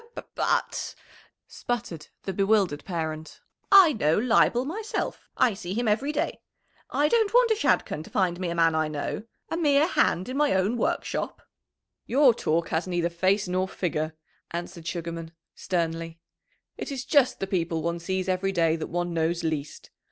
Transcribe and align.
"B 0.01 0.07
b 0.15 0.21
b 0.35 0.41
ut," 0.43 0.95
sputtered 1.45 2.07
the 2.23 2.33
bewildered 2.33 2.83
parent, 2.83 3.39
"I 3.71 3.93
know 3.93 4.17
Leibel 4.17 4.65
myself. 4.65 5.29
I 5.37 5.53
see 5.53 5.75
him 5.75 5.87
every 5.87 6.11
day. 6.11 6.41
I 6.89 7.07
don't 7.07 7.31
want 7.35 7.51
a 7.51 7.55
Shadchan 7.55 8.01
to 8.01 8.09
find 8.09 8.39
me 8.39 8.49
a 8.49 8.55
man 8.55 8.73
I 8.73 8.87
know 8.87 9.25
a 9.49 9.57
mere 9.57 9.85
hand 9.87 10.27
in 10.27 10.37
my 10.37 10.55
own 10.55 10.75
workshop!" 10.75 11.43
"Your 12.07 12.33
talk 12.33 12.69
has 12.69 12.87
neither 12.87 13.11
face 13.11 13.47
nor 13.47 13.67
figure," 13.67 14.15
answered 14.49 14.87
Sugarman 14.87 15.33
sternly. 15.53 16.17
"It 16.79 16.91
is 16.91 17.05
just 17.05 17.39
the 17.39 17.45
people 17.45 17.83
one 17.83 17.99
sees 17.99 18.27
every 18.27 18.51
day 18.51 18.75
that 18.77 18.87
one 18.87 19.13
knows 19.13 19.43
least. 19.43 19.91